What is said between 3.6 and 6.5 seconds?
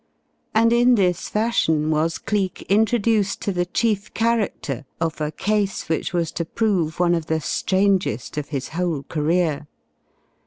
chief character of a case which was to